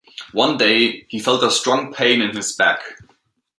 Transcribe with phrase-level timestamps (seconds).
[0.31, 2.79] One day, he felt a strong pain in his back.